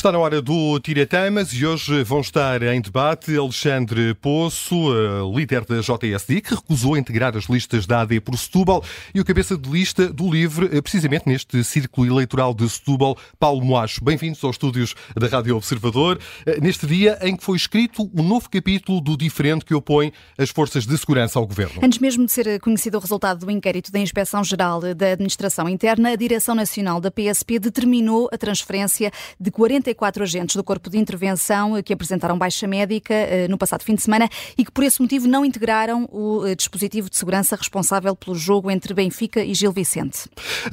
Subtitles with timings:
[0.00, 5.36] Está na hora do Tira Temas e hoje vão estar em debate Alexandre Poço, eh,
[5.36, 8.82] líder da JSD, que recusou integrar as listas da AD por Setúbal,
[9.14, 13.62] e o cabeça de lista do LIVRE, eh, precisamente neste círculo eleitoral de Setúbal, Paulo
[13.62, 14.02] Moacho.
[14.02, 18.48] Bem-vindos aos estúdios da Rádio Observador, eh, neste dia em que foi escrito um novo
[18.48, 21.78] capítulo do diferente que opõe as forças de segurança ao governo.
[21.82, 26.16] Antes mesmo de ser conhecido o resultado do inquérito da Inspeção-Geral da Administração Interna, a
[26.16, 31.76] Direção Nacional da PSP determinou a transferência de 40 44 agentes do Corpo de Intervenção
[31.76, 35.00] eh, que apresentaram baixa médica eh, no passado fim de semana e que, por esse
[35.00, 39.72] motivo, não integraram o eh, dispositivo de segurança responsável pelo jogo entre Benfica e Gil
[39.72, 40.28] Vicente.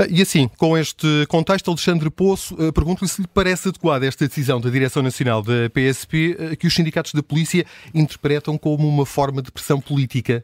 [0.09, 4.69] E assim, com este contexto, Alexandre Poço, pergunto-lhe se lhe parece adequada esta decisão da
[4.69, 9.79] Direção Nacional da PSP que os sindicatos da polícia interpretam como uma forma de pressão
[9.79, 10.43] política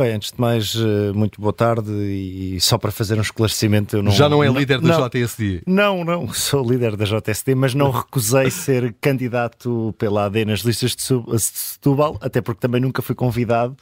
[0.00, 4.02] Bem, antes de mais, eh, muito boa tarde e só para fazer um esclarecimento, eu
[4.02, 4.10] não...
[4.10, 5.60] Já não é líder da JSD?
[5.66, 10.96] Não, não, sou líder da JSD, mas não recusei ser candidato pela AD nas listas
[10.96, 13.76] de Setúbal, até porque também nunca fui convidado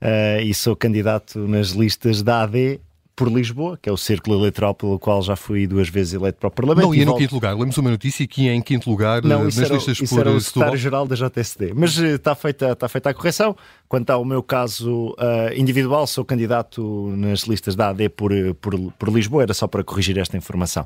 [0.00, 2.80] uh, e sou candidato nas listas da AD
[3.16, 6.48] por Lisboa, que é o círculo eleitoral pelo qual já fui duas vezes eleito para
[6.48, 6.86] o Parlamento.
[6.86, 7.56] Não ia no quinto lugar.
[7.56, 10.20] Lemos uma notícia que ia em quinto lugar não, eh, nas era, listas isso por
[10.20, 11.72] era o secretário-geral da JSD.
[11.74, 13.56] Mas uh, está, feita, está feita a correção.
[13.88, 19.08] Quanto ao meu caso uh, individual, sou candidato nas listas da AD por, por, por
[19.10, 20.84] Lisboa, era só para corrigir esta informação.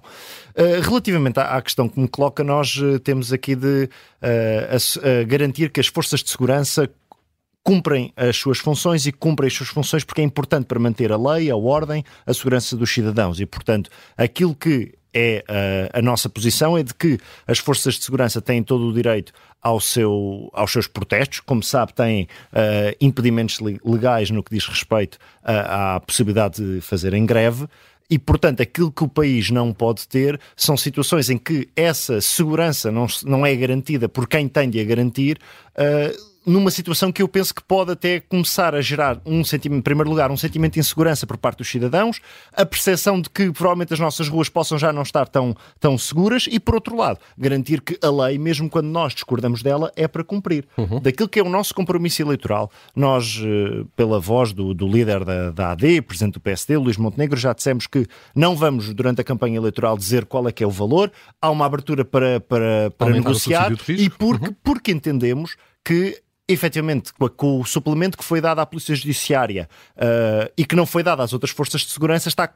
[0.50, 3.88] Uh, relativamente à, à, questão que me coloca, nós temos aqui de
[4.20, 6.90] a, a garantir que as forças de segurança
[7.68, 11.18] cumprem as suas funções e cumprem as suas funções porque é importante para manter a
[11.18, 13.40] lei, a ordem, a segurança dos cidadãos.
[13.40, 15.44] E, portanto, aquilo que é
[15.92, 19.34] a, a nossa posição é de que as forças de segurança têm todo o direito
[19.60, 21.40] ao seu, aos seus protestos.
[21.40, 27.66] Como sabe, têm uh, impedimentos legais no que diz respeito à possibilidade de fazerem greve.
[28.08, 32.90] E, portanto, aquilo que o país não pode ter são situações em que essa segurança
[32.90, 35.38] não, não é garantida por quem tem de a garantir,
[35.74, 39.82] uh, numa situação que eu penso que pode até começar a gerar um sentimento, em
[39.82, 42.20] primeiro lugar, um sentimento de insegurança por parte dos cidadãos,
[42.52, 46.46] a percepção de que provavelmente as nossas ruas possam já não estar tão, tão seguras
[46.50, 50.24] e, por outro lado, garantir que a lei, mesmo quando nós discordamos dela, é para
[50.24, 50.66] cumprir.
[50.76, 51.00] Uhum.
[51.00, 55.50] Daquilo que é o nosso compromisso eleitoral, nós, eh, pela voz do, do líder da,
[55.50, 59.56] da AD, presidente do PSD, Luís Montenegro, já dissemos que não vamos, durante a campanha
[59.56, 63.72] eleitoral, dizer qual é que é o valor, há uma abertura para, para, para negociar
[63.88, 64.56] e porque, uhum.
[64.62, 70.64] porque entendemos que efetivamente, com o suplemento que foi dado à Polícia Judiciária uh, e
[70.64, 72.50] que não foi dado às outras forças de segurança, está,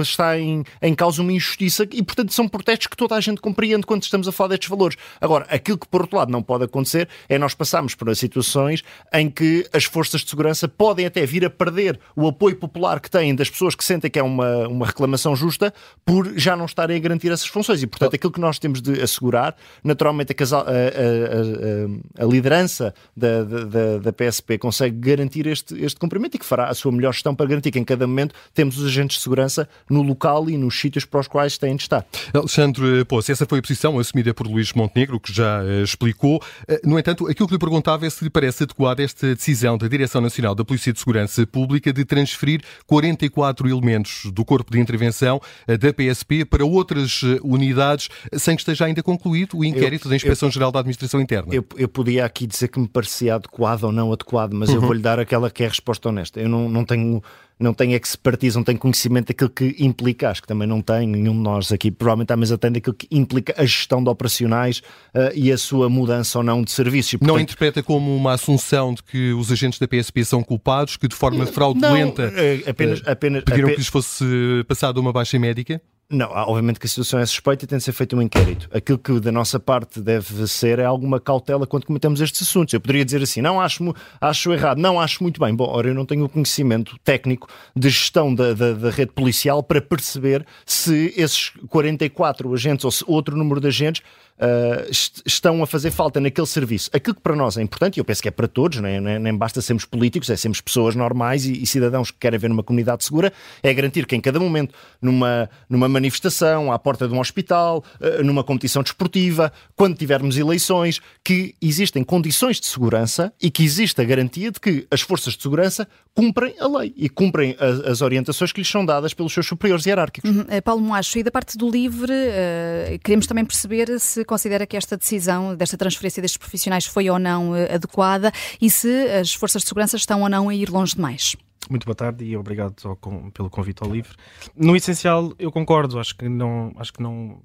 [0.00, 3.84] está em, em causa uma injustiça e, portanto, são protestos que toda a gente compreende
[3.84, 4.96] quando estamos a falar destes valores.
[5.20, 9.28] Agora, aquilo que, por outro lado, não pode acontecer é nós passarmos por situações em
[9.28, 13.34] que as forças de segurança podem até vir a perder o apoio popular que têm
[13.34, 17.00] das pessoas que sentem que é uma, uma reclamação justa por já não estarem a
[17.00, 17.82] garantir essas funções.
[17.82, 22.26] E, portanto, aquilo que nós temos de assegurar, naturalmente, é que a, a, a, a
[22.26, 26.92] liderança da da, da, PSP consegue garantir este, este cumprimento e que fará a sua
[26.92, 30.48] melhor gestão para garantir que em cada momento temos os agentes de segurança no local
[30.50, 32.04] e nos sítios para os quais têm de estar.
[32.32, 36.36] Alexandre Poço, essa foi a posição assumida por Luís Montenegro, que já uh, explicou.
[36.68, 39.88] Uh, no entanto, aquilo que lhe perguntava é se lhe parece adequada esta decisão da
[39.88, 45.40] Direção Nacional da Polícia de Segurança Pública de transferir 44 elementos do Corpo de Intervenção
[45.68, 50.16] uh, da PSP para outras unidades sem que esteja ainda concluído o inquérito eu, da
[50.16, 51.54] Inspeção-Geral da Administração Interna.
[51.54, 54.68] Eu, eu podia aqui dizer que me parecia se é adequado ou não adequado, mas
[54.68, 54.76] uhum.
[54.76, 56.40] eu vou-lhe dar aquela que é a resposta honesta.
[56.40, 57.22] Eu não, não tenho
[57.60, 61.32] não tenho expertise, não tenho conhecimento daquilo que implica, acho que também não tem, nenhum
[61.32, 64.78] de nós aqui provavelmente à mesa tem daquilo que implica a gestão de operacionais
[65.14, 67.12] uh, e a sua mudança ou não de serviços.
[67.12, 71.06] Portanto, não interpreta como uma assunção de que os agentes da PSP são culpados, que
[71.06, 74.24] de forma fraudulenta não, uh, apenas, apenas, pediram apenas, que lhes fosse
[74.66, 75.80] passada uma baixa médica?
[76.12, 78.68] Não, obviamente que a situação é suspeita e tem de ser feito um inquérito.
[78.70, 82.74] Aquilo que da nossa parte deve ser é alguma cautela quando cometemos estes assuntos.
[82.74, 85.54] Eu poderia dizer assim, não acho, acho errado, não acho muito bem.
[85.54, 89.62] Bom, ora, eu não tenho o conhecimento técnico de gestão da, da, da rede policial
[89.62, 94.02] para perceber se esses 44 agentes ou se outro número de agentes
[94.38, 94.90] uh,
[95.26, 96.90] estão a fazer falta naquele serviço.
[96.92, 99.18] Aquilo que para nós é importante, e eu penso que é para todos, nem, nem,
[99.18, 102.62] nem basta sermos políticos, é sermos pessoas normais e, e, cidadãos que querem ver uma
[102.62, 103.32] comunidade segura,
[103.62, 108.22] é garantir que em cada momento, numa, numa manifestação, à porta de um hospital, uh,
[108.24, 114.04] numa competição desportiva, quando tivermos eleições, que existem condições de segurança e que existe a
[114.04, 118.52] garantia de que as forças de segurança cumprem a lei e cumprem as, as orientações
[118.52, 120.30] que lhes são dadas pelos seus superiores hierárquicos.
[120.30, 120.44] Uhum.
[120.48, 124.76] Eh, Paulo Moacho, e da parte do LIVRE, uh, queremos também perceber se considera que
[124.76, 129.62] esta decisão desta transferência destes profissionais foi ou não uh, adequada e se as forças
[129.62, 131.36] de segurança estão ou não a ir longe demais.
[131.70, 132.96] Muito boa tarde e obrigado ao,
[133.30, 134.12] pelo convite ao LIVRE.
[134.56, 137.40] No essencial, eu concordo, acho que não, acho que não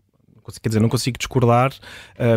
[0.62, 1.74] quer dizer, não consigo discordar.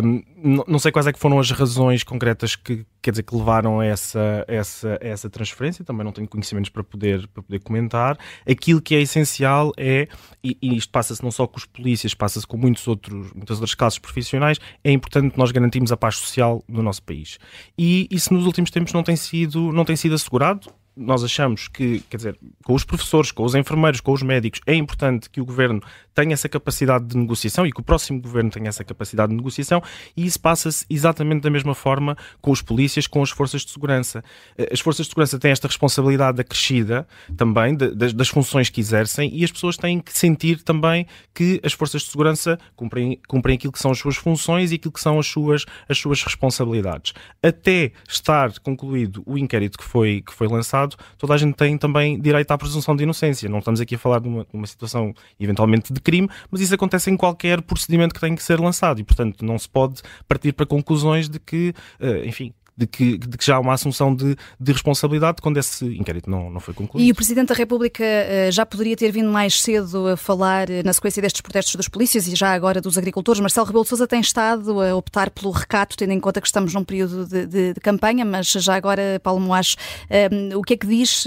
[0.03, 0.23] Um,
[0.67, 3.85] não, sei quais é que foram as razões concretas que, quer dizer, que levaram a
[3.85, 8.17] essa, essa, essa transferência, também não tenho conhecimentos para poder, para poder comentar.
[8.49, 10.07] Aquilo que é essencial é,
[10.43, 13.75] e, e isto passa-se não só com os polícias, passa-se com muitos outros, muitas outras
[13.75, 17.37] classes profissionais, é importante nós garantirmos a paz social no nosso país.
[17.77, 22.01] E isso nos últimos tempos não tem sido, não tem sido assegurado nós achamos que,
[22.09, 25.45] quer dizer, com os professores, com os enfermeiros, com os médicos, é importante que o
[25.45, 25.81] governo
[26.13, 29.81] tenha essa capacidade de negociação e que o próximo governo tenha essa capacidade de negociação,
[30.15, 34.23] e isso passa-se exatamente da mesma forma com os polícias, com as forças de segurança.
[34.57, 38.81] Eh, as forças de segurança têm esta responsabilidade acrescida também de, de, das funções que
[38.81, 43.55] exercem e as pessoas têm que sentir também que as forças de segurança cumprem, cumprem
[43.55, 47.13] aquilo que são as suas funções e aquilo que são as suas, as suas responsabilidades.
[47.41, 52.19] Até estar concluído o inquérito que foi, que foi lançado, toda a gente tem também
[52.19, 53.47] direito à presunção de inocência.
[53.49, 57.09] Não estamos aqui a falar de uma, uma situação eventualmente de crime, mas isso acontece
[57.09, 60.65] em qualquer procedimento que tenha que ser lançado e, portanto, não se pode partir para
[60.65, 64.71] conclusões de que, eh, enfim, de que, de que já há uma assunção de, de,
[64.71, 67.05] responsabilidade quando esse inquérito não, não foi concluído.
[67.05, 70.83] E o Presidente da República uh, já poderia ter vindo mais cedo a falar uh,
[70.83, 73.39] na sequência destes protestos dos polícias e já agora dos agricultores.
[73.39, 76.73] Marcelo Rebelo de Sousa tem estado a optar pelo recato, tendo em conta que estamos
[76.73, 80.77] num período de, de, de campanha, mas já agora, Paulo Moaes, uh, o que é
[80.77, 81.25] que diz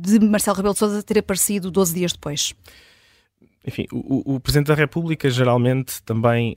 [0.00, 2.54] de Marcelo Rebelo de Sousa ter aparecido 12 dias depois?
[3.66, 6.54] Enfim, o, o Presidente da República geralmente também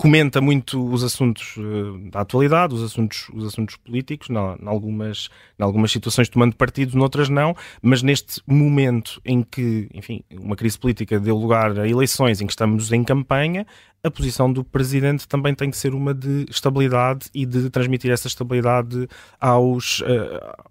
[0.00, 5.28] comenta muito os assuntos uh, da atualidade, os assuntos, os assuntos políticos, em algumas,
[5.58, 11.20] algumas situações tomando partido, noutras não, mas neste momento em que, enfim, uma crise política
[11.20, 13.66] deu lugar a eleições em que estamos em campanha,
[14.02, 18.28] a posição do presidente também tem que ser uma de estabilidade e de transmitir essa
[18.28, 19.06] estabilidade
[19.38, 20.04] aos, uh,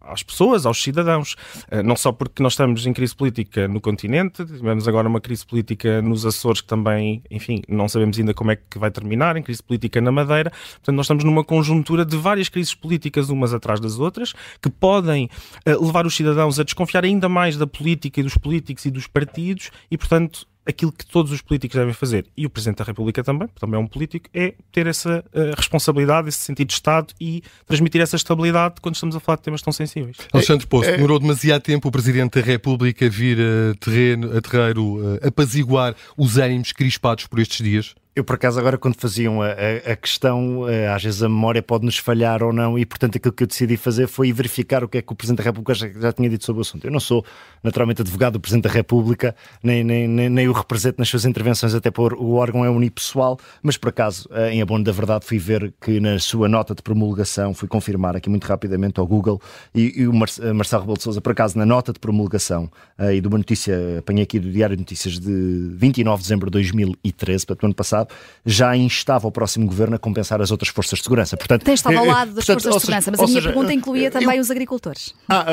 [0.02, 1.36] às pessoas, aos cidadãos.
[1.72, 5.46] Uh, não só porque nós estamos em crise política no continente, tivemos agora uma crise
[5.46, 9.44] política nos Açores que também, enfim, não sabemos ainda como é que vai terminar, em
[9.44, 10.50] crise política na Madeira.
[10.50, 15.30] Portanto, nós estamos numa conjuntura de várias crises políticas umas atrás das outras que podem
[15.68, 19.06] uh, levar os cidadãos a desconfiar ainda mais da política e dos políticos e dos
[19.06, 23.24] partidos e, portanto, aquilo que todos os políticos devem fazer, e o Presidente da República
[23.24, 27.42] também, também é um político, é ter essa uh, responsabilidade, esse sentido de Estado e
[27.66, 30.18] transmitir essa estabilidade quando estamos a falar de temas tão sensíveis.
[30.32, 30.96] Alexandre Poço, é, é...
[30.96, 36.38] demorou demasiado tempo o Presidente da República vir a, terreno, a terreiro uh, apaziguar os
[36.38, 37.96] ânimos crispados por estes dias?
[38.20, 41.64] Eu, por acaso, agora quando faziam a, a, a, questão, eh, às vezes a memória
[41.64, 44.90] pode nos falhar ou não, e portanto aquilo que eu decidi fazer foi verificar o
[44.90, 46.84] que é que o Presidente da República já, já tinha dito sobre o assunto.
[46.84, 47.24] Eu não sou,
[47.64, 49.34] naturalmente, advogado do Presidente da República,
[49.64, 53.40] nem, nem, nem, nem o represento nas suas intervenções, até por o órgão é unipessoal,
[53.64, 56.82] mas por acaso, eh, em abono da verdade, fui ver que na sua nota de
[56.82, 59.42] promulgação, fui confirmar aqui muito rapidamente ao Google,
[59.74, 62.70] e, e o Mar eh, Marcelo Rebelo de Sousa, por acaso, na nota de promulgação,
[63.14, 66.52] e de uma notícia, apanhei aqui do Diário de Notícias de 29 de dezembro de
[66.52, 68.09] 2013, portanto, ano passado,
[68.46, 71.38] já instava o próximo governo a compensar as outras forças de segurança.
[71.38, 73.50] Portanto, Tem estado ao eh, lado das portanto, forças de segurança, mas a minha seja,
[73.50, 75.14] pergunta incluía também eu, os agricultores.
[75.28, 75.46] Ah,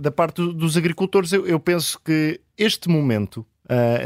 [0.00, 3.44] da parte dos agricultores, eu, eu, penso que este momento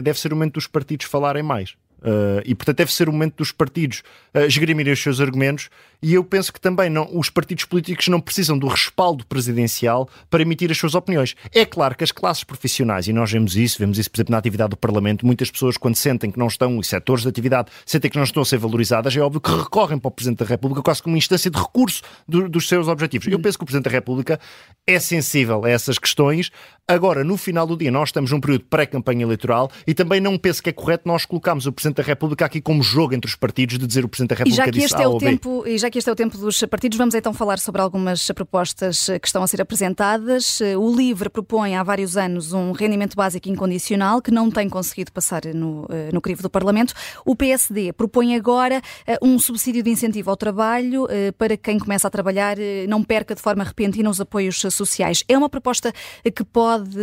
[0.02, 1.74] deve ser o momento dos partidos falarem mais.
[2.00, 4.02] Uh, e portanto deve ser o momento dos partidos
[4.34, 5.70] uh, esgrimirem os seus argumentos
[6.04, 10.42] e eu penso que também não, os partidos políticos não precisam do respaldo presidencial para
[10.42, 11.34] emitir as suas opiniões.
[11.50, 14.36] É claro que as classes profissionais, e nós vemos isso, vemos isso, por exemplo, na
[14.36, 18.10] atividade do Parlamento, muitas pessoas, quando sentem que não estão, os setores de atividade, sentem
[18.10, 20.82] que não estão a ser valorizadas, é óbvio que recorrem para o Presidente da República
[20.82, 23.26] quase como uma instância de recurso do, dos seus objetivos.
[23.26, 24.38] Eu penso que o Presidente da República
[24.86, 26.50] é sensível a essas questões.
[26.86, 30.62] Agora, no final do dia, nós estamos num período pré-campanha eleitoral e também não penso
[30.62, 33.78] que é correto nós colocarmos o Presidente da República aqui como jogo entre os partidos
[33.78, 35.78] de dizer o Presidente da República e já que este este é o tempo E
[35.78, 39.26] já que este é o tempo dos partidos, vamos então falar sobre algumas propostas que
[39.26, 40.60] estão a ser apresentadas.
[40.78, 45.42] O LIVRE propõe há vários anos um rendimento básico incondicional que não tem conseguido passar
[45.54, 46.94] no, eh, no crivo do Parlamento.
[47.24, 52.06] O PSD propõe agora eh, um subsídio de incentivo ao trabalho eh, para quem começa
[52.06, 52.56] a trabalhar
[52.88, 55.24] não perca de forma repentina os apoios sociais.
[55.28, 55.92] É uma proposta
[56.34, 56.98] que pode,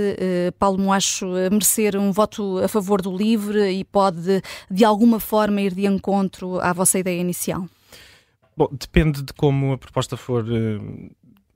[0.58, 5.74] Paulo Moacho, merecer um voto a favor do LIVRE e pode, de alguma forma, ir
[5.74, 7.66] de encontro à vossa ideia inicial?
[8.56, 11.12] Bom, depende de como a proposta for uh,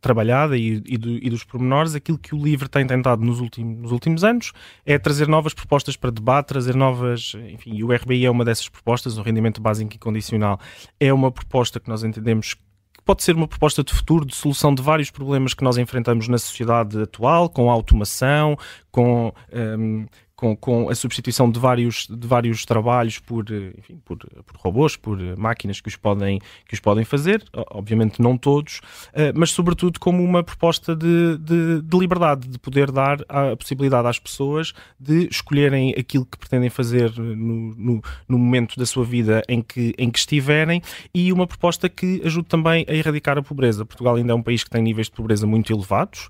[0.06, 1.96] trabalhada e, e, do, e, dos pormenores.
[1.96, 4.52] Aquilo que o LIVRE tem tentado nos últimos, nos últimos anos
[4.86, 7.34] é trazer novas propostas para debate, trazer novas.
[7.52, 10.60] Enfim, o RBI é uma dessas propostas, o rendimento básico incondicional
[11.00, 12.56] é uma proposta que nós entendemos
[13.06, 16.40] pode ser uma proposta de futuro, de solução de vários problemas que nós enfrentamos na
[16.40, 18.58] sociedade atual, com a automação,
[18.92, 23.46] com, um, com, com a substituição de vários, de vários trabalhos por,
[23.78, 28.38] enfim, por, por robôs, por máquinas que os podem, que os podem fazer, obviamente não
[28.38, 28.82] todos,
[29.34, 34.20] mas sobretudo como uma proposta de, de, de liberdade, de poder dar a possibilidade às
[34.20, 39.62] pessoas de escolherem aquilo que pretendem fazer no, no, no momento da sua vida em
[39.62, 40.82] que, em que estiverem
[41.14, 43.86] e uma proposta que ajude também a erradicar a pobreza.
[43.86, 46.28] Portugal ainda é um país que tem níveis de pobreza muito elevados,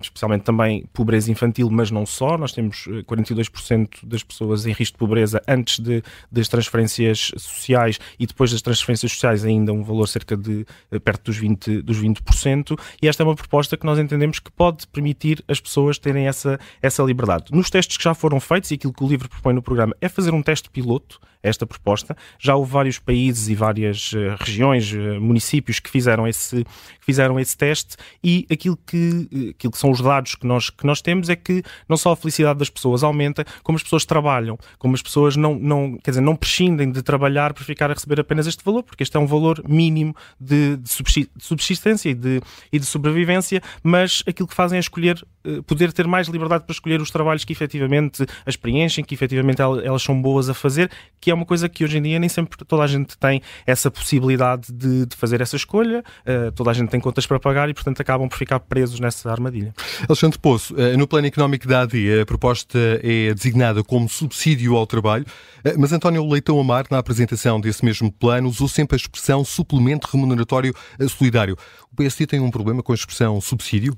[0.00, 2.38] especialmente também pobreza infantil, mas não só.
[2.38, 2.88] Nós temos
[3.22, 8.52] 42% eh, das pessoas em risco de pobreza antes de, das transferências sociais e depois
[8.52, 12.78] das transferências sociais ainda um valor cerca de eh, perto dos 20%, dos 20%.
[13.02, 16.58] E esta é uma proposta que nós entendemos que pode permitir as pessoas terem essa,
[16.80, 17.52] essa liberdade.
[17.52, 20.08] Nos testes que já foram feitos, e aquilo que o livro propõe no programa é
[20.08, 22.16] fazer um teste piloto esta proposta.
[22.38, 27.38] Já houve vários países e várias uh, regiões, uh, municípios que fizeram esse, que fizeram
[27.38, 31.28] esse teste e aquilo que, aquilo que são os dados que nós, que nós temos
[31.28, 35.02] é que não só a felicidade das pessoas aumenta, como as pessoas trabalham, como as
[35.02, 38.64] pessoas não, não, quer dizer, não prescindem de trabalhar para ficar a receber apenas este
[38.64, 40.90] valor, porque este é um valor mínimo de, de
[41.38, 42.40] subsistência e de,
[42.72, 45.22] e de sobrevivência, mas aquilo que fazem é escolher,
[45.66, 50.02] poder ter mais liberdade para escolher os trabalhos que efetivamente as preenchem, que efetivamente elas
[50.02, 52.82] são boas a fazer, que é uma coisa que hoje em dia nem sempre toda
[52.82, 57.00] a gente tem essa possibilidade de, de fazer essa escolha, uh, toda a gente tem
[57.00, 59.74] contas para pagar e, portanto, acabam por ficar presos nessa armadilha.
[60.08, 64.86] Alexandre Poço, uh, no plano económico da AD, a proposta é designada como subsídio ao
[64.86, 65.24] trabalho,
[65.64, 70.08] uh, mas António Leitão Amar, na apresentação desse mesmo plano, usou sempre a expressão suplemento
[70.12, 70.74] remuneratório
[71.08, 71.56] solidário.
[71.92, 73.96] O PSD tem um problema com a expressão subsídio?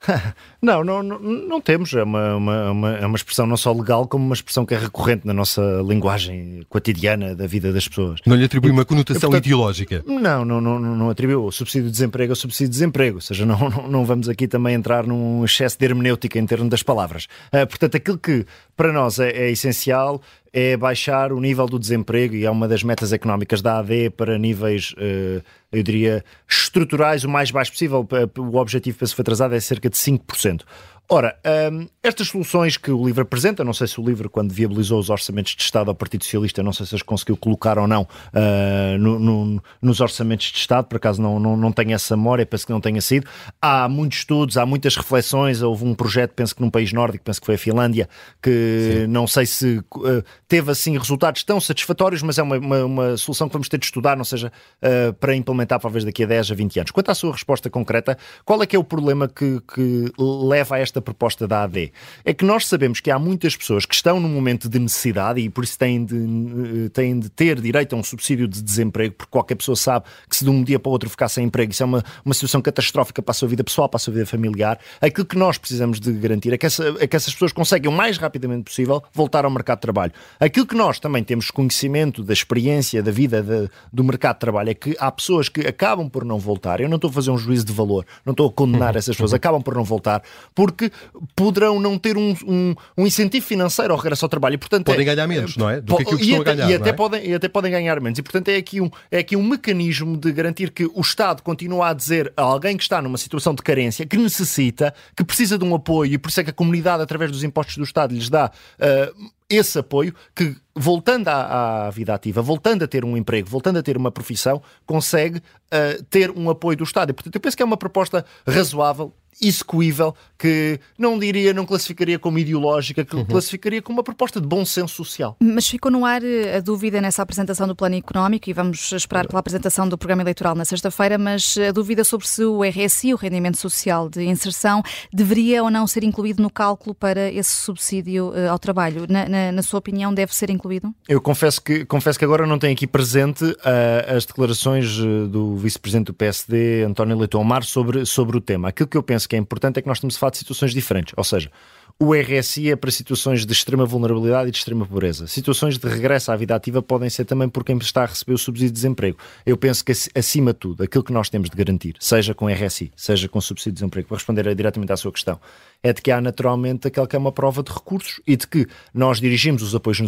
[0.62, 1.92] não, não, não, temos.
[1.94, 4.78] É uma, uma, uma, é uma expressão não só legal, como uma expressão que é
[4.78, 8.20] recorrente na nossa linguagem cotidiana da vida das pessoas.
[8.26, 10.04] Não lhe atribui uma conotação portanto, ideológica?
[10.06, 11.44] Não, não, não, não atribuiu.
[11.44, 13.16] O subsídio de desemprego é o subsídio de desemprego.
[13.16, 16.68] Ou seja, não, não, não vamos aqui também entrar num excesso de hermenêutica em termos
[16.68, 17.26] das palavras.
[17.52, 20.20] Uh, portanto, aquilo que para nós é, é essencial
[20.58, 24.38] é baixar o nível do desemprego e é uma das metas económicas da AD para
[24.38, 28.08] níveis, eh, eu diria, estruturais o mais baixo possível.
[28.38, 30.64] O objetivo, penso, foi atrasado, é cerca de 5%.
[31.08, 31.36] Ora,
[31.72, 35.08] um, estas soluções que o livro apresenta, não sei se o livro, quando viabilizou os
[35.08, 38.98] orçamentos de Estado ao Partido Socialista, não sei se as conseguiu colocar ou não uh,
[38.98, 42.66] no, no, nos orçamentos de Estado, por acaso não, não, não tenho essa memória, penso
[42.66, 43.26] que não tenha sido.
[43.62, 45.62] Há muitos estudos, há muitas reflexões.
[45.62, 48.08] Houve um projeto, penso que num país nórdico, penso que foi a Finlândia,
[48.42, 49.06] que Sim.
[49.06, 53.48] não sei se uh, teve assim resultados tão satisfatórios, mas é uma, uma, uma, solução
[53.48, 54.50] que vamos ter de estudar, não seja
[54.82, 56.90] uh, para implementar talvez daqui a 10 a 20 anos.
[56.90, 60.78] Quanto à sua resposta concreta, qual é que é o problema que, que leva a
[60.78, 61.92] esta esta proposta da AD
[62.24, 65.48] é que nós sabemos que há muitas pessoas que estão num momento de necessidade e
[65.48, 69.30] por isso têm de, eh, têm de ter direito a um subsídio de desemprego, porque
[69.30, 71.82] qualquer pessoa sabe que se de um dia para o outro ficar sem emprego, isso
[71.82, 74.78] é uma, uma situação catastrófica para a sua vida pessoal, para a sua vida familiar.
[75.00, 77.94] Aquilo que nós precisamos de garantir é que, essa, é que essas pessoas conseguem o
[77.94, 80.12] mais rapidamente possível voltar ao mercado de trabalho.
[80.40, 84.70] Aquilo que nós também temos conhecimento da experiência, da vida de, do mercado de trabalho
[84.70, 86.80] é que há pessoas que acabam por não voltar.
[86.80, 88.98] Eu não estou a fazer um juízo de valor, não estou a condenar uhum.
[88.98, 89.36] essas pessoas, uhum.
[89.36, 90.22] acabam por não voltar
[90.54, 90.85] porque
[91.34, 94.54] poderão não ter um, um, um, incentivo financeiro ao regresso ao trabalho.
[94.54, 95.80] E, portanto, podem é, ganhar menos, não é?
[95.80, 96.70] Do que aquilo que estão até, a ganhar.
[96.70, 96.92] E até, é?
[96.92, 98.18] podem, e até podem ganhar menos.
[98.18, 101.90] E, portanto, é aqui, um, é aqui um mecanismo de garantir que o Estado continua
[101.90, 105.64] a dizer a alguém que está numa situação de carência, que necessita, que precisa de
[105.64, 108.28] um apoio, e por isso é que a comunidade, através dos impostos do Estado, lhes
[108.28, 108.50] dá.
[108.78, 113.78] Uh, esse apoio que, voltando à, à, vida ativa, voltando a ter um emprego, voltando
[113.78, 117.10] a ter uma profissão, consegue uh, ter um apoio do Estado.
[117.10, 122.18] E, portanto, eu penso que é uma proposta razoável, execuível, que não diria, não classificaria
[122.18, 123.24] como ideológica, que uhum.
[123.24, 125.36] classificaria como uma proposta de bom senso social.
[125.40, 129.26] Mas ficou no ar eh, a dúvida nessa apresentação do plano económico e vamos esperar
[129.26, 133.16] pela apresentação do programa eleitoral na sexta-feira, mas a dúvida sobre se o RSI, o
[133.16, 138.50] Rendimento Social de Inserção, deveria ou não ser incluído no cálculo para esse subsídio uh,
[138.50, 139.06] ao trabalho.
[139.08, 140.94] Na, na, na, sua opinião, deve ser incluído?
[141.08, 146.06] Eu confesso que, confesso que agora não tenho aqui presente uh, as declarações do vice-presidente
[146.06, 148.68] do PSD, António Leitão Mar, sobre, sobre o tema.
[148.68, 150.72] Aquilo que eu penso que é importante é que nós estamos a falar de situações
[150.72, 151.14] diferentes.
[151.16, 151.50] Ou seja,
[151.98, 155.26] o RSI é para situações de extrema vulnerabilidade e de extrema pobreza.
[155.26, 158.38] Situações de regresso à vida ativa podem ser também por quem está a receber o
[158.38, 159.16] subsídio de desemprego.
[159.46, 162.92] Eu penso que, acima de tudo, aquilo que nós temos de garantir, seja com RSI,
[162.94, 165.40] seja com subsídio de desemprego, para responder diretamente à sua questão,
[165.82, 168.66] é de que há naturalmente aquele que é uma prova de recursos e de que
[168.92, 169.98] nós dirigimos os apoios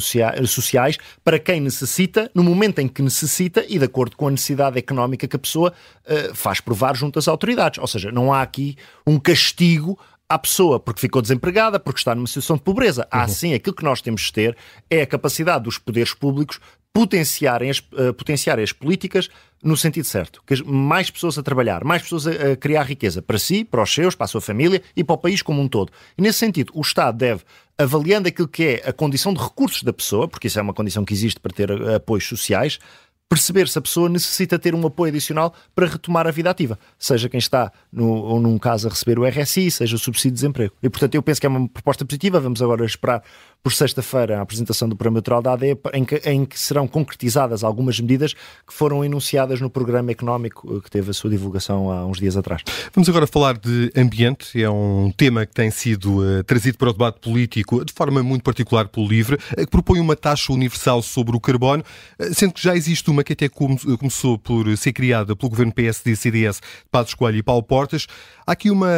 [0.51, 4.79] sociais para quem necessita, no momento em que necessita e de acordo com a necessidade
[4.79, 5.73] económica que a pessoa
[6.05, 7.79] uh, faz provar junto às autoridades.
[7.79, 8.77] Ou seja, não há aqui
[9.07, 9.99] um castigo
[10.29, 13.07] à pessoa porque ficou desempregada, porque está numa situação de pobreza.
[13.11, 13.29] Há uhum.
[13.29, 14.57] sim, aquilo que nós temos de ter
[14.91, 16.61] é a capacidade dos poderes públicos
[16.93, 19.29] potenciarem as, uh, potenciarem as políticas
[19.63, 20.43] no sentido certo.
[20.47, 23.93] Que mais pessoas a trabalhar, mais pessoas a, a, criar riqueza para si, para os
[23.93, 25.93] seus, para a sua família e para o país como um todo.
[26.17, 27.43] E nesse sentido, o Estado deve
[27.77, 31.05] avaliando aquilo que é a condição de recursos da pessoa, porque isso é uma condição
[31.05, 32.81] que existe para ter apoios sociais,
[33.29, 37.29] perceber se a pessoa necessita ter um apoio adicional para retomar a vida ativa, seja
[37.29, 40.75] quem está no, ou num caso a receber o RSI, seja o subsídio de desemprego.
[40.83, 43.23] E portanto eu penso que é uma proposta positiva, vamos agora esperar
[43.63, 47.65] por sexta-feira a apresentação do Programa Eleitoral da AD, em que, em que serão concretizadas
[47.65, 52.07] algumas medidas que foram enunciadas no Programa Económico eh, que teve a sua divulgação há
[52.07, 52.63] uns dias atrás.
[52.95, 56.93] Vamos agora falar de ambiente, é um tema que tem sido uh, trazido para o
[56.93, 61.37] debate político de forma muito particular pelo LIVRE, uh, que propõe uma taxa universal sobre
[61.37, 61.83] o carbono,
[62.19, 66.57] uh, sendo que já existe uma que até começou por ser criada pelo governo PSD-CDS
[66.57, 68.07] de Passos Coelho e Paulo Portas.
[68.47, 68.89] Há aqui uma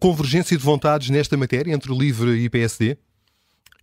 [0.00, 2.96] convergência de vontades nesta matéria entre o LIVRE e PSD?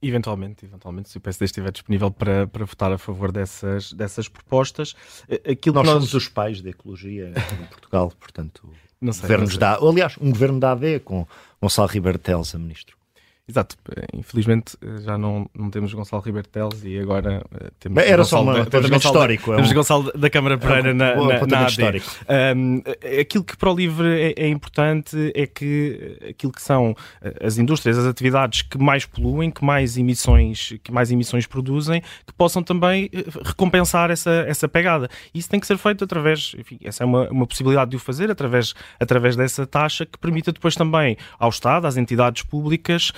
[0.02, 4.96] Eventualmente, eventualmente, se o PSD estiver disponível para, para votar a favor dessas, dessas propostas.
[5.30, 7.32] Eh, aquilo nós, nós somos os pais da ecologia
[7.62, 8.68] em Portugal, portanto,
[9.00, 11.28] não sei, governos da, aliás, um governo da AD com
[11.62, 13.01] Gonçalo Ribeiro Teles a ministro.
[13.48, 13.76] Exato,
[14.14, 18.02] infelizmente eh, já não, não temos Gonçalo Ribeiro Teles e agora uh, temos.
[18.02, 19.52] Era Gonçalo, só um apontamento histórico.
[19.52, 22.10] Temos é um, Gonçalo da Câmara Pereira é um, na, na, na histórico.
[22.56, 22.82] Um,
[23.20, 26.96] aquilo que para o LIVRE é, é, importante é que aquilo que são
[27.42, 32.34] as indústrias, as atividades que mais poluem, que mais emissões, que mais emissões produzem, que
[32.34, 33.10] possam também
[33.44, 35.10] recompensar essa, essa pegada.
[35.34, 38.32] Isso tem que ser feito através, enfim, essa é uma, uma possibilidade de o fazer,
[38.32, 43.12] através, através dessa taxa que permita depois também ao Estado, às entidades públicas,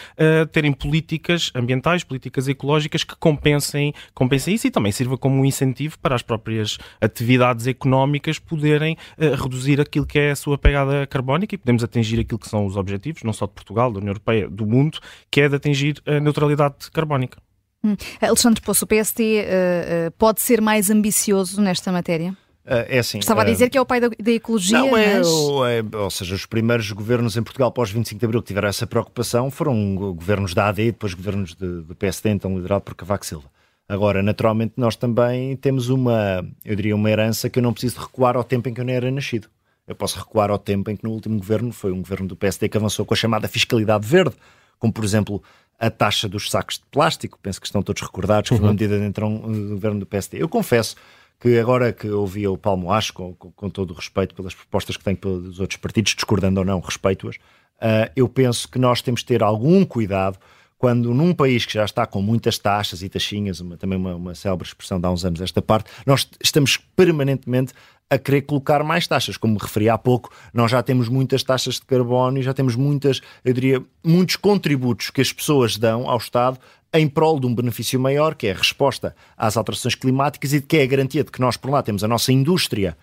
[0.51, 5.97] terem políticas ambientais, políticas ecológicas que compensem, compensem isso e também sirva como um incentivo
[5.99, 11.55] para as próprias atividades económicas poderem uh, reduzir aquilo que é a sua pegada carbónica
[11.55, 14.49] e podemos atingir aquilo que são os objetivos, não só de Portugal, da União Europeia,
[14.49, 17.37] do mundo, que é de atingir a neutralidade carbónica.
[17.83, 17.95] Hum.
[18.21, 22.35] Alexandre Poço, o PST uh, uh, pode ser mais ambicioso nesta matéria?
[22.65, 24.77] Uh, é assim, Estava a dizer uh, que é o pai da, da ecologia.
[24.77, 25.27] Não, é, mas...
[25.27, 28.87] é, ou seja, os primeiros governos em Portugal pós 25 de Abril que tiveram essa
[28.87, 33.49] preocupação foram governos da AD e depois governos do PSD, então liderado por Cavaco Silva.
[33.87, 38.37] Agora, naturalmente, nós também temos uma, eu diria, uma herança que eu não preciso recuar
[38.37, 39.49] ao tempo em que eu não era nascido.
[39.85, 42.69] Eu posso recuar ao tempo em que no último governo foi um governo do PSD
[42.69, 44.35] que avançou com a chamada fiscalidade verde,
[44.79, 45.43] como por exemplo
[45.77, 48.73] a taxa dos sacos de plástico, penso que estão todos recordados, que foi uma uhum.
[48.73, 50.41] medida dentro do governo do PSD.
[50.41, 50.95] Eu confesso
[51.43, 54.95] que agora que ouvia o Palmo Acho, com, com, com, todo o respeito pelas propostas
[54.95, 59.19] que tem pelos outros partidos, discordando ou não, respeito-as, uh, eu penso que nós temos
[59.19, 60.39] de ter algum cuidado
[60.77, 64.35] quando num país que já está com muitas taxas e taxinhas, uma, também uma, uma
[64.35, 67.73] célebre expressão de há uns anos esta parte, nós estamos permanentemente
[68.13, 69.37] a querer colocar mais taxas.
[69.37, 72.75] Como me referi há pouco, nós já temos muitas taxas de carbono e já temos
[72.75, 76.59] muitas, eu diria, muitos contributos que as pessoas dão ao Estado
[76.93, 80.77] em prol de um benefício maior, que é a resposta às alterações climáticas e que
[80.77, 82.95] é a garantia de que nós, por lá, temos a nossa indústria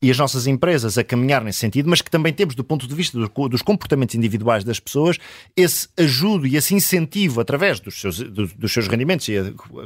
[0.00, 2.94] e as nossas empresas a caminhar nesse sentido, mas que também temos, do ponto de
[2.94, 5.18] vista dos comportamentos individuais das pessoas,
[5.56, 9.26] esse ajudo e esse incentivo através dos seus, dos seus rendimentos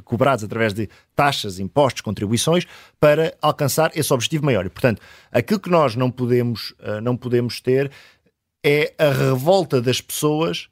[0.04, 2.66] cobrados através de taxas, impostos, contribuições,
[3.00, 4.66] para alcançar esse objetivo maior.
[4.66, 7.90] E, portanto, aquilo que nós não podemos, eh, não podemos ter
[8.64, 10.68] é a revolta das pessoas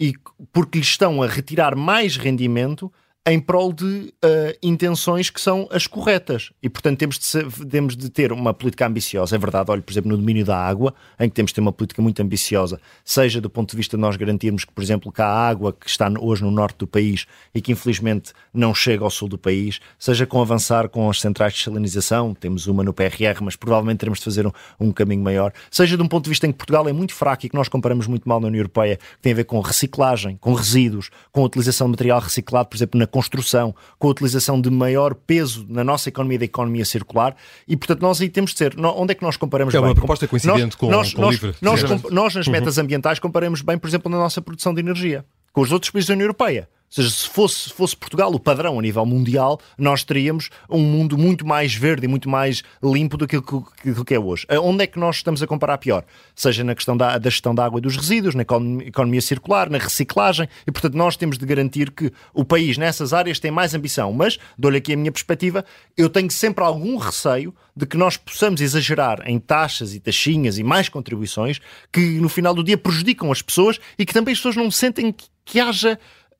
[0.00, 0.14] e
[0.52, 2.92] porque lhes estão a retirar mais rendimento
[3.26, 3.84] em prol de
[4.22, 6.52] uh, intenções que são as corretas.
[6.62, 9.34] E, portanto, temos de, ser, temos de, ter uma política ambiciosa.
[9.34, 11.72] É verdade, olha, por exemplo, no domínio da água, em que temos de ter uma
[11.72, 15.22] política muito ambiciosa, seja do ponto de vista de nós garantirmos que, por exemplo, que
[15.22, 19.10] a água que está hoje no norte do país e que infelizmente não chega ao
[19.10, 23.42] sul do país, seja com avançar com as centrais de salinização, temos uma no PRR,
[23.42, 26.46] mas provavelmente teremos de fazer um, um caminho maior, seja de um ponto de vista
[26.46, 28.98] em que Portugal é muito fraco e que nós comparamos muito mal na União Europeia,
[28.98, 32.76] que tem a ver com reciclagem, com resíduos, com a utilização de material reciclado, por
[32.76, 37.36] exemplo, na construção, com a utilização de maior peso na nossa economia da economia circular
[37.68, 38.74] e, portanto, nós aí temos de ser.
[38.76, 39.84] Onde é que nós comparamos é bem?
[39.84, 41.58] É uma proposta coincidente nós, com, nós, com nós, o livre.
[41.62, 42.52] Nós, nós, nas uhum.
[42.52, 46.08] metas ambientais, comparamos bem, por exemplo, na nossa produção de energia com os outros países
[46.08, 46.68] da União Europeia.
[46.94, 51.44] Seja, se fosse, fosse Portugal o padrão a nível mundial, nós teríamos um mundo muito
[51.44, 54.46] mais verde e muito mais limpo do que aquilo que é hoje.
[54.62, 56.04] Onde é que nós estamos a comparar pior?
[56.36, 59.78] Seja na questão da, da gestão da água e dos resíduos, na economia circular, na
[59.78, 64.12] reciclagem, e portanto nós temos de garantir que o país nessas áreas tem mais ambição.
[64.12, 65.64] Mas, dou-lhe aqui a minha perspectiva,
[65.96, 70.62] eu tenho sempre algum receio de que nós possamos exagerar em taxas e taxinhas e
[70.62, 71.60] mais contribuições
[71.92, 75.10] que no final do dia prejudicam as pessoas e que também as pessoas não sentem
[75.10, 75.98] que, que haja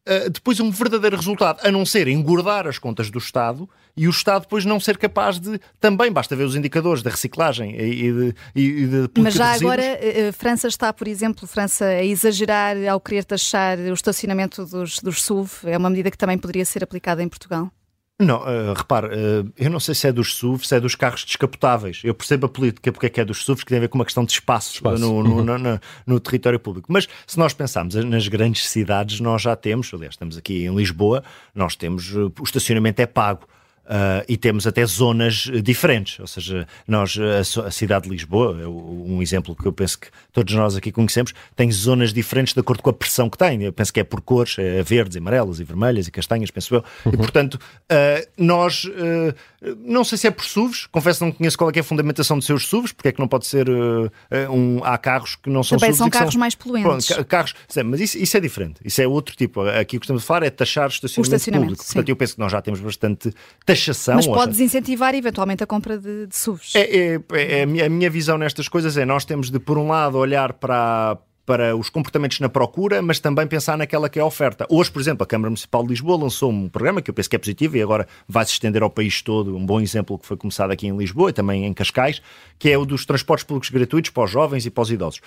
[0.08, 4.10] uh, depois um verdadeiro resultado, a não ser engordar as contas do Estado e o
[4.10, 5.60] Estado depois não ser capaz de.
[5.80, 8.34] Também basta ver os indicadores da reciclagem e de.
[8.54, 12.76] E de Mas já agora, a eh, eh, França está, por exemplo, França a exagerar
[12.88, 15.50] ao querer taxar o estacionamento dos, dos SUV.
[15.64, 17.70] É uma medida que também poderia ser aplicada em Portugal?
[18.20, 21.24] Não, uh, repare, uh, eu não sei se é dos SUVs, se é dos carros
[21.24, 22.00] descapotáveis.
[22.04, 23.98] Eu percebo a política porque é que é dos SUVs, que tem a ver com
[23.98, 25.00] uma questão de espaço, espaço.
[25.00, 25.58] No, no, uhum.
[25.58, 26.92] no, no, território público.
[26.92, 31.24] Mas se nós pensarmos nas grandes cidades, nós já temos, aliás, estamos aqui em Lisboa,
[31.52, 33.48] nós temos, uh, o estacionamento é pago.
[33.84, 38.66] Uh, e temos até zonas diferentes, ou seja, nós, a, a, cidade de Lisboa, é
[38.66, 42.82] um exemplo que eu penso que todos nós aqui conhecemos, tem zonas diferentes de acordo
[42.82, 43.62] com a pressão que tem.
[43.62, 46.84] Eu penso que é por cores, é verdes, amarelas e vermelhas e castanhas, penso eu.
[47.04, 47.12] Uhum.
[47.12, 49.34] E portanto, uh, nós, uh,
[49.84, 52.38] não sei se é por SUVs, confesso que não conheço qual é, é, a fundamentação
[52.38, 53.68] de seus SUVs, porque é que não pode ser
[54.50, 54.82] um.
[54.82, 55.98] Há carros que não são Também SUVs.
[55.98, 57.06] são carros são, mais poluentes.
[57.06, 59.60] Pronto, carros, mas isso, isso, é diferente, isso é outro tipo.
[59.60, 61.84] Aqui o que estamos a falar é taxar o estacionamento, o estacionamento público.
[61.84, 61.92] Sim.
[61.92, 63.34] Portanto, eu penso que nós já temos bastante
[63.74, 64.16] taxação.
[64.16, 66.74] Mas pode desincentivar eventualmente a compra de, de SUVs.
[66.74, 69.78] É, é, é, a, minha, a minha visão nestas coisas é nós temos de, por
[69.78, 74.22] um lado, olhar para para os comportamentos na procura, mas também pensar naquela que é
[74.22, 74.66] a oferta.
[74.70, 77.36] Hoje, por exemplo, a Câmara Municipal de Lisboa lançou um programa que eu penso que
[77.36, 79.54] é positivo e agora vai se estender ao país todo.
[79.54, 82.22] Um bom exemplo que foi começado aqui em Lisboa e também em Cascais,
[82.58, 85.20] que é o dos transportes públicos gratuitos para os jovens e para os idosos.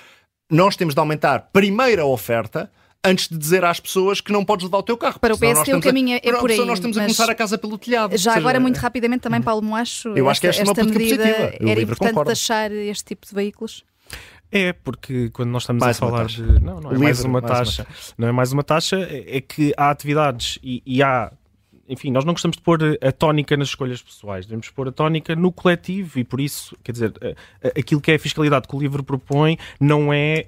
[0.50, 2.72] Nós temos de aumentar primeiro a oferta
[3.04, 5.20] antes de dizer às pessoas que não podes levar o teu carro.
[5.20, 6.66] Para o PSD o caminho é, é por aí.
[6.66, 8.12] Nós temos a começar a casa pelo telhado.
[8.12, 11.24] Já seja, agora, muito rapidamente, também, Paulo Moacho, eu esta, acho que esta, esta medida
[11.24, 11.72] positiva.
[11.72, 12.32] era importante concordo.
[12.32, 13.84] taxar este tipo de veículos?
[14.52, 16.42] É, porque quando nós estamos mais a falar de.
[16.42, 17.86] Não, não é mais uma taxa.
[18.18, 21.32] Não é mais uma taxa, é, é que há atividades e, e há
[21.90, 25.34] enfim, nós não gostamos de pôr a tónica nas escolhas pessoais, devemos pôr a tónica
[25.38, 27.14] no coletivo e por isso, quer dizer,
[27.78, 30.46] aquilo que é a fiscalidade que o livro propõe não é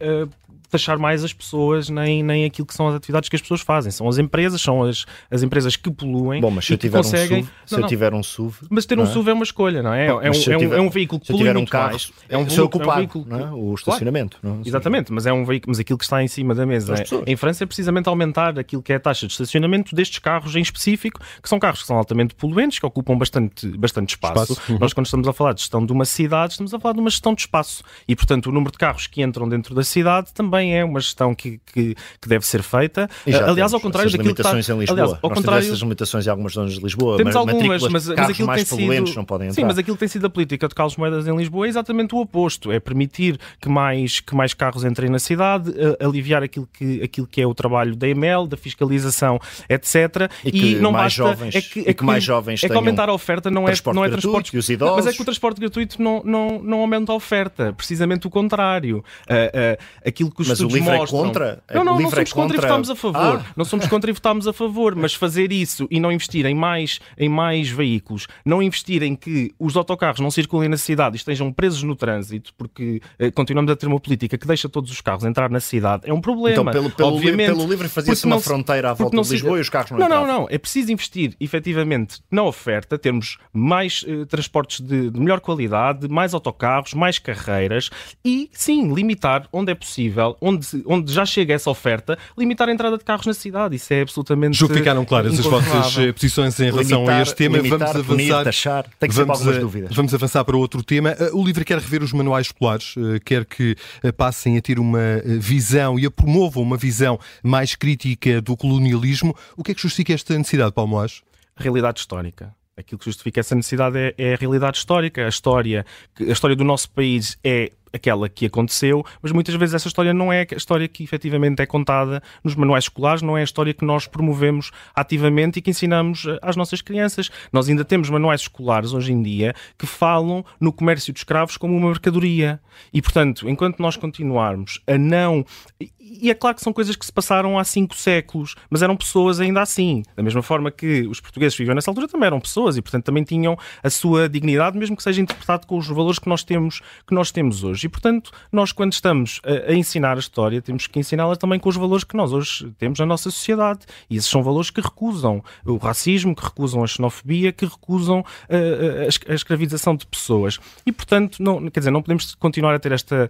[0.69, 3.91] taxar mais as pessoas nem, nem aquilo que são as atividades que as pessoas fazem.
[3.91, 6.41] São as empresas, são as, as empresas que poluem.
[6.41, 7.39] Bom, mas se eu tiver conseguem...
[7.39, 8.57] um SUV, se não, eu tiver um SUV.
[8.69, 9.05] Mas ter um é?
[9.05, 10.11] SUV é uma escolha, não é?
[10.11, 12.11] Bom, é, um, tiver, é, um, é um veículo que polui um carro, mais.
[12.27, 13.51] É um, se ocupar, é um veículo não é?
[13.51, 14.37] o estacionamento.
[14.39, 14.57] Claro.
[14.57, 17.31] Não, Exatamente, mas é um veículo, mas aquilo que está em cima da mesa é,
[17.31, 20.61] em França é precisamente aumentar aquilo que é a taxa de estacionamento destes carros em
[20.61, 24.53] específico, que são carros que são altamente poluentes, que ocupam bastante, bastante espaço.
[24.53, 24.71] espaço.
[24.71, 24.79] Uhum.
[24.79, 27.09] Nós, quando estamos a falar de gestão de uma cidade, estamos a falar de uma
[27.09, 27.83] gestão de espaço.
[28.07, 31.33] E, portanto, o número de carros que entram dentro da cidade também é uma gestão
[31.33, 33.09] que, que, que deve ser feita.
[33.47, 34.51] Aliás, ao contrário daquilo que está...
[34.51, 35.65] Aliás, ao Nós contrário...
[35.65, 37.17] essas limitações em algumas zonas de Lisboa.
[37.17, 39.15] Temos algumas, mas, mas aquilo mais tem sido...
[39.15, 39.61] não podem entrar.
[39.61, 42.15] Sim, mas aquilo que tem sido a política de Carlos Moedas em Lisboa é exatamente
[42.15, 42.71] o oposto.
[42.71, 47.41] É permitir que mais, que mais carros entrem na cidade, aliviar aquilo que, aquilo que
[47.41, 50.31] é o trabalho da EML, da fiscalização, etc.
[50.43, 51.19] E, e não mais basta...
[51.19, 54.05] Jovens, é que, é que, mais jovens é que aumentar a oferta não é, não
[54.05, 54.57] é transporte...
[54.57, 54.95] Os idosos.
[54.97, 57.73] Mas é que o transporte gratuito não, não, não aumenta a oferta.
[57.73, 58.97] Precisamente o contrário.
[58.97, 61.19] Uh, uh, aquilo que os mas o livro mostram...
[61.19, 61.63] é contra?
[61.73, 62.57] Não, não, não somos contra contra...
[62.57, 63.41] e votámos a favor.
[63.45, 63.53] Ah.
[63.55, 66.99] Não somos contra e votámos a favor, mas fazer isso e não investir em mais,
[67.17, 71.51] em mais veículos, não investir em que os autocarros não circulem na cidade e estejam
[71.51, 75.23] presos no trânsito, porque eh, continuamos a ter uma política que deixa todos os carros
[75.23, 76.49] entrar na cidade, é um problema.
[76.49, 79.69] Então, pelo, pelo, Obviamente, pelo livre fazia-se uma fronteira à volta de Lisboa e os
[79.69, 80.27] carros não Não, entravam.
[80.27, 80.47] não, não.
[80.49, 86.33] É preciso investir efetivamente na oferta, termos mais eh, transportes de, de melhor qualidade, mais
[86.33, 87.89] autocarros, mais carreiras
[88.23, 92.97] e, sim, limitar onde é possível, onde, onde já chega essa oferta, limitar a entrada
[92.97, 93.75] de carros na cidade.
[93.75, 94.57] Isso é absolutamente.
[94.57, 97.57] Julgo que ficaram claras as vossas eh, posições em relação limitar, a este tema.
[97.57, 98.43] Limitar, vamos punir, avançar.
[98.43, 98.85] Taxar.
[98.99, 99.95] Tem que vamos, algumas a, dúvidas.
[99.95, 101.09] Vamos avançar para outro tema.
[101.11, 103.75] Eh, o livro quer rever os manuais escolares, eh, quer que
[104.17, 109.35] passem a ter uma visão e a promovam uma visão mais crítica do colonialismo.
[109.57, 111.21] O que é que justifica esta necessidade, Paulo Moas?
[111.55, 115.25] Realidade histórica aquilo que justifica essa necessidade é, é, a realidade histórica.
[115.25, 115.85] A história,
[116.19, 120.31] a história do nosso país é aquela que aconteceu, mas muitas vezes essa história não
[120.31, 123.85] é a história que efetivamente é contada nos manuais escolares, não é a história que
[123.85, 127.29] nós promovemos ativamente e que ensinamos eh, às nossas crianças.
[127.51, 131.75] Nós ainda temos manuais escolares hoje em dia que falam no comércio de escravos como
[131.75, 132.59] uma mercadoria.
[132.93, 135.45] E, portanto, enquanto nós continuarmos a não.
[135.79, 139.39] E é claro que são coisas que se passaram há cinco séculos, mas eram pessoas
[139.39, 140.03] ainda assim.
[140.15, 143.23] Da mesma forma que os portugueses viviam nessa altura também eram pessoas e, portanto, também
[143.23, 147.13] tinham a sua dignidade, mesmo que seja interpretado com os valores que nós temos, que
[147.13, 147.78] nós temos hoje.
[147.83, 151.69] E, portanto, nós, quando estamos a, a ensinar a história, temos que ensiná-la também com
[151.69, 153.81] os valores que nós hoje temos na nossa sociedade.
[154.09, 159.29] E esses são valores que recusam o racismo, que recusam a xenofobia, que recusam a,
[159.29, 160.59] a, a escravização de pessoas.
[160.85, 163.29] E, portanto, não, quer dizer, não podemos continuar a ter esta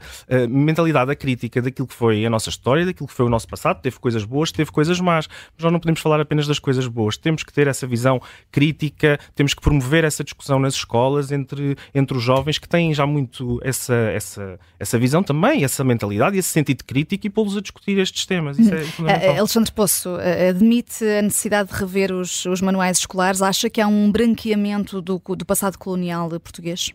[0.50, 3.82] mentalidade crítica daquilo que foi a nossa história, daquilo que foi o nosso passado.
[3.82, 5.28] Teve coisas boas, teve coisas más.
[5.56, 7.18] Mas nós não podemos falar apenas das coisas boas.
[7.18, 12.18] Temos que ter essa visão crítica, temos que promover essa discussão nas escolas entre, entre
[12.18, 14.39] os jovens que têm já muito essa, essa
[14.80, 18.58] essa, visão também, essa mentalidade e esse sentido crítico e pô-los a discutir estes temas.
[18.60, 19.38] Isso é fundamental.
[19.38, 20.10] Alexandre Poço
[20.50, 23.42] admite a necessidade de rever os, os manuais escolares?
[23.42, 26.94] Acha que há um branqueamento do, do passado colonial português?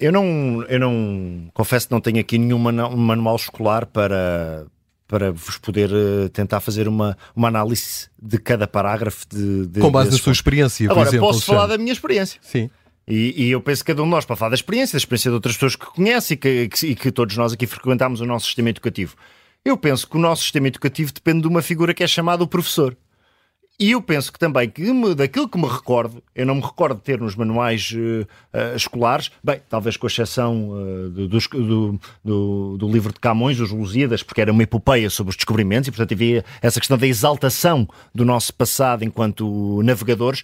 [0.00, 4.66] eu não, eu não confesso que não tenho aqui nenhum manual escolar para,
[5.06, 9.26] para vos poder uh, tentar fazer uma, uma análise de cada parágrafo.
[9.28, 11.26] De, de Com base na sua experiência, por Agora, exemplo.
[11.26, 12.40] posso falar da minha experiência.
[12.42, 12.70] Sim.
[13.08, 15.30] E, e, eu penso que cada um de nós, para falar da experiência, da experiência
[15.30, 18.26] de outras pessoas que conhece e que, que, e que todos nós aqui frequentamos o
[18.26, 19.16] nosso sistema educativo.
[19.64, 22.46] Eu penso que o nosso sistema educativo depende de uma figura que é chamada o
[22.46, 22.96] professor.
[23.80, 26.96] E eu penso que também, que me, daquilo que me recordo, eu não me recordo
[26.96, 32.76] de ter nos manuais uh, uh, escolares, bem, talvez com exceção uh, do, do, do,
[32.76, 36.12] do, livro de Camões, os Lusíadas, porque era uma epopeia sobre os descobrimentos e, portanto,
[36.12, 40.42] havia essa questão da exaltação do nosso passado enquanto navegadores.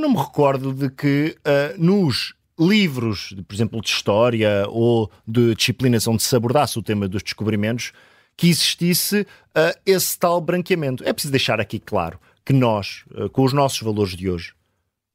[0.00, 1.36] Eu não me recordo de que
[1.76, 7.22] nos livros, por exemplo, de história ou de disciplinas onde se abordasse o tema dos
[7.22, 7.92] descobrimentos,
[8.34, 9.26] que existisse
[9.84, 11.04] esse tal branqueamento.
[11.04, 14.54] É preciso deixar aqui claro que nós, eh, com os nossos valores de hoje,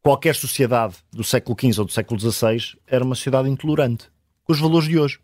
[0.04, 4.08] qualquer sociedade do século XV ou do século XVI era uma sociedade intolerante
[4.44, 5.20] com os valores de hoje.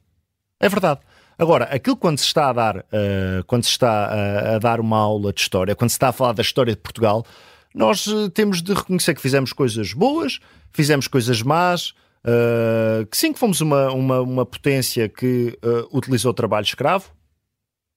[0.60, 1.02] É verdade.
[1.38, 4.98] Agora, aquilo quando se está a dar, uh, quando se está a, a, dar uma
[4.98, 7.24] aula de história, quando se está a falar da história de Portugal,
[7.74, 10.40] nós uh, temos de reconhecer que fizemos coisas boas,
[10.72, 11.94] fizemos coisas más,
[12.26, 15.58] uh, que sim que fomos uma, uma, uma potência que
[15.92, 17.12] utilizou o trabalho escravo,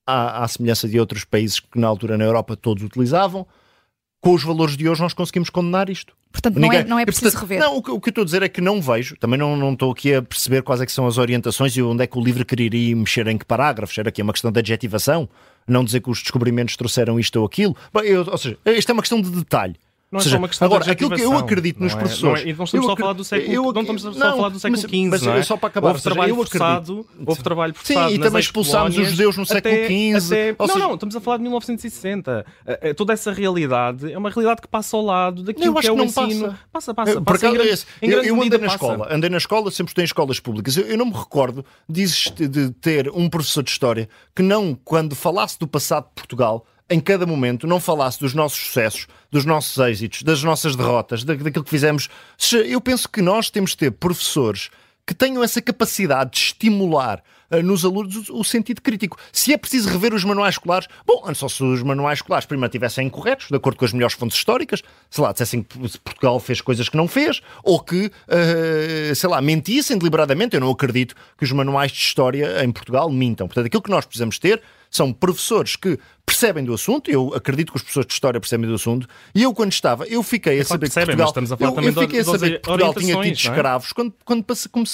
[0.06, 3.46] à, à semelhança de outros países que na altura na Europa todos utilizavam
[4.24, 6.16] com os valores de hoje nós conseguimos condenar isto.
[6.32, 6.78] Portanto, Ninguém...
[6.80, 7.60] não, é, não é preciso portanto, rever.
[7.60, 9.54] Não, o que, o que, eu estou a dizer é que não vejo, também não,
[9.54, 12.24] não estou aqui a perceber quais é são as orientações e onde é que o
[12.24, 13.98] livro quereria mexer em que parágrafos.
[13.98, 15.28] Era aqui uma questão de adjetivação,
[15.66, 17.77] não dizer que os descobrimentos trouxeram isto ou aquilo.
[17.92, 19.77] Bem, eu, ou seja, isto é uma questão de detalhe.
[20.14, 22.42] Não seja, é só uma questão agora, aquilo que eu acredito nos não professores.
[22.42, 24.29] É, não, é, não estamos só a falar do século, eu, não estamos só não,
[24.29, 25.42] a falar do século mas, XV, mas, não é?
[25.42, 28.11] só para acabar, houve trabalho eu forçado, houve trabalho forçado.
[28.11, 30.57] Sim, e também expulsámos os judeus no século XV.
[30.57, 30.79] Não, seja...
[30.79, 32.46] não, estamos a falar de 1960.
[32.96, 36.57] Toda essa realidade é uma realidade que passa ao lado daquilo que é o ensino.
[36.72, 37.11] Passa, passa.
[38.00, 40.77] eu, andei na escola, andei na escola, sempre estou em escolas públicas.
[40.77, 45.66] Eu, não me recordo de ter um professor de história que não, quando falasse do
[45.66, 50.42] passado de Portugal, em cada momento não falasse dos nossos sucessos, dos nossos êxitos, das
[50.42, 52.09] nossas derrotas, daquilo que fizemos.
[52.66, 54.70] Eu penso que nós temos de ter professores
[55.07, 59.18] que tenham essa capacidade de estimular uh, nos alunos o, sentido crítico.
[59.33, 63.07] Se é preciso rever os manuais escolares, bom, só se os manuais escolares primeiro estivessem
[63.07, 66.88] incorretos, de acordo com as melhores fontes históricas, sei lá, dissessem que Portugal fez coisas
[66.88, 70.55] que não fez, ou que, uh, sei lá, mentissem deliberadamente.
[70.55, 73.47] Eu não acredito que os manuais de história em Portugal mintam.
[73.47, 77.76] Portanto, aquilo que nós precisamos ter são professores que percebem do assunto, eu acredito que
[77.76, 80.87] os professores de História percebem do assunto, e eu quando estava, eu fiquei a saber
[80.87, 83.14] percebem, que Portugal, estamos a falar eu, também eu fiquei a saber que Portugal tinha
[83.14, 83.32] tido é?
[83.32, 84.44] escravos quando, quando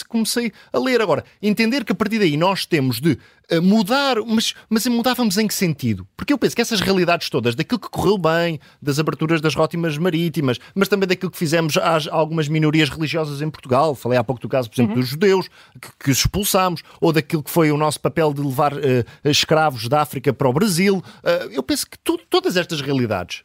[0.08, 1.00] comecei a ler.
[1.00, 3.12] Agora, entender que a partir daí nós temos de
[3.50, 6.06] uh, mudar, mas, mas mudávamos em que sentido?
[6.16, 9.96] Porque eu penso que essas realidades todas, daquilo que correu bem, das aberturas das rótimas
[9.98, 14.40] marítimas, mas também daquilo que fizemos às algumas minorias religiosas em Portugal, falei há pouco
[14.40, 15.00] do caso, por exemplo, uhum.
[15.00, 15.48] dos judeus,
[15.80, 18.78] que, que expulsámos, ou daquilo que foi o nosso papel de levar uh,
[19.24, 21.02] escravos da África para o Brasil.
[21.22, 23.44] Uh, eu penso que tu, todas estas realidades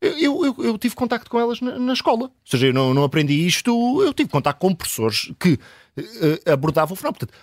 [0.00, 2.22] eu, eu, eu, tive contacto com elas na, na, escola.
[2.22, 3.70] Ou seja, eu não, não aprendi isto,
[4.02, 7.18] eu tive contacto com professores que uh, abordavam o fenómeno.
[7.18, 7.38] Portanto,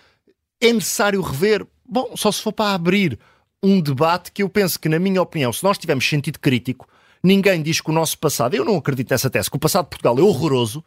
[0.60, 3.20] é necessário rever, bom, só se for para abrir
[3.62, 6.88] um debate que eu penso que, na minha opinião, se nós tivermos sentido crítico,
[7.24, 9.90] ninguém diz que o nosso passado, eu não acredito nessa tese, que o passado de
[9.92, 10.84] Portugal é horroroso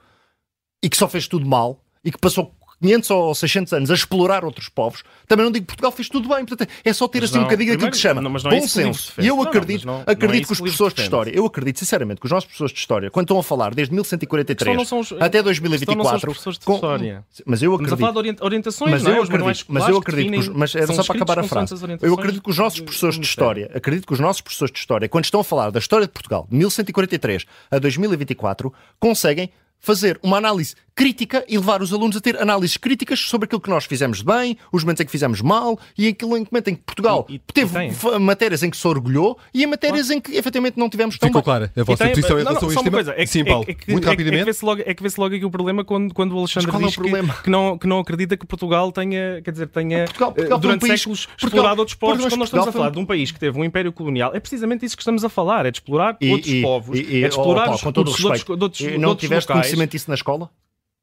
[0.83, 4.45] e que só fez tudo mal e que passou 500 ou 600 anos a explorar
[4.45, 6.45] outros povos, também não digo que Portugal fez tudo bem.
[6.45, 8.61] Portanto, é só ter mas assim não, um bocadinho aquilo que se chama não, é
[8.61, 9.13] bom senso.
[9.19, 12.27] E eu acredito, não, acredito é que os professores de História, eu acredito sinceramente que
[12.27, 16.43] os nossos professores de História, quando estão a falar desde 1143 os, até 2024, os
[16.43, 17.25] de história.
[17.45, 17.95] mas eu acredito.
[17.95, 19.23] Estamos a falar de orientações, mas eu é?
[19.23, 21.75] acredito, mas eu acredito, que, mas era só para acabar a frase.
[22.03, 25.09] Eu acredito que os nossos professores de História, acredito que os nossos professores de História,
[25.09, 30.37] quando estão a falar da história de Portugal, de 1143 a 2024, conseguem fazer uma
[30.37, 34.21] análise crítica e levar os alunos a ter análises críticas sobre aquilo que nós fizemos
[34.21, 37.37] bem, os momentos em que fizemos mal e aquilo em momento em que Portugal e,
[37.37, 40.19] e, teve e matérias em que se orgulhou e em matérias claro.
[40.19, 42.91] em que efetivamente não tivemos tão Ficou clara a vossa posição em relação a este
[42.91, 44.43] Coisa, é que, Sim, Paulo, é que, muito é, rapidamente.
[44.43, 46.83] É que vê-se logo, é vê logo aqui o problema quando, quando o Alexandre diz
[46.83, 50.33] é o que, que, não, que não acredita que Portugal tenha, quer dizer, tenha Portugal,
[50.33, 52.25] Portugal durante um séculos Portugal, explorado outros povos.
[52.25, 54.85] Quando nós estamos a falar de um país que teve um império colonial, é precisamente
[54.85, 58.17] isso que estamos a falar, é de explorar outros povos, é de explorar os recursos
[58.17, 59.01] de outros locais.
[59.01, 60.51] Não tiveste conhecimento disso na escola?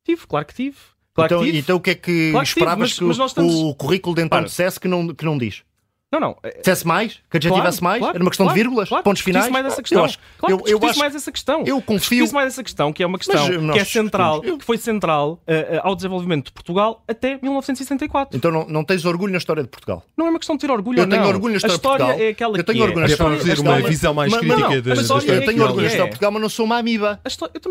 [0.08, 0.78] Tive, claro que tive.
[1.14, 1.58] Claro então, que tive.
[1.58, 3.54] então o que é que claro esperavas que, mas, mas estamos...
[3.56, 5.64] o currículo de António dissesse que não, que não diz?
[6.10, 6.38] Não, não.
[6.60, 7.20] Dissesse mais?
[7.30, 8.00] Que adjetivesse claro, mais?
[8.00, 8.88] Claro, Era uma questão claro, de vírgulas?
[8.88, 9.52] Claro, pontos finais?
[9.52, 10.00] mais essa questão.
[10.00, 11.64] Eu acho, claro, eu, eu acho, mais essa questão.
[11.66, 12.32] Eu confio.
[12.32, 14.58] mais essa questão, que é uma questão Mas, que é central, eu...
[14.58, 18.38] que foi central uh, uh, ao desenvolvimento de Portugal até 1964.
[18.38, 20.02] Então não, não tens orgulho na história de Portugal?
[20.16, 21.18] Não é uma questão de ter orgulho, Eu não.
[21.18, 22.28] tenho orgulho na história, a história de Portugal.
[22.28, 23.08] é aquela eu tenho que orgulho é.
[23.08, 25.32] Na história, é para uma visão mais mas, crítica não, da história.
[25.34, 27.20] Eu tenho orgulho na história de Portugal, mas não sou uma amiba.